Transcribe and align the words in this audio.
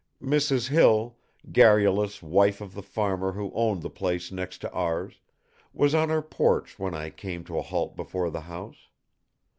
Mrs. 0.19 0.69
Hill, 0.69 1.15
garrulous 1.51 2.23
wife 2.23 2.59
of 2.59 2.73
the 2.73 2.81
farmer 2.81 3.33
who 3.33 3.51
owned 3.53 3.83
the 3.83 3.89
place 3.91 4.31
next 4.31 4.57
to 4.61 4.71
ours, 4.71 5.19
was 5.73 5.93
on 5.93 6.09
her 6.09 6.23
porch 6.23 6.79
when 6.79 6.95
I 6.95 7.11
came 7.11 7.43
to 7.43 7.59
a 7.59 7.61
halt 7.61 7.95
before 7.95 8.31
the 8.31 8.41
house. 8.41 8.87